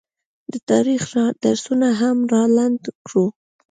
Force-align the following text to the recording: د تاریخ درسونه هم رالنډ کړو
د 0.51 0.53
تاریخ 0.69 1.03
درسونه 1.43 1.87
هم 1.99 2.17
رالنډ 2.33 2.81
کړو 3.05 3.25